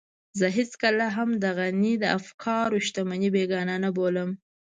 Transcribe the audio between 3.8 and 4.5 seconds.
نه بولم.